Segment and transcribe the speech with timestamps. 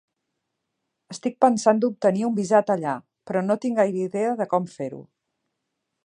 [1.15, 2.93] Estic pensant d'obtenir un visat allà,
[3.31, 5.03] però no tinc gaire idea de com fer-ho.